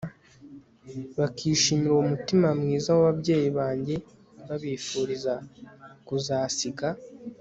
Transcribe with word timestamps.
bakishimira 1.17 1.91
uwo 1.93 2.03
mutima 2.11 2.47
mwiza 2.59 2.89
w 2.95 2.99
ababyeyi 3.01 3.47
bange 3.57 3.95
babifuriza 4.47 5.33
kuzasiga 6.07 6.87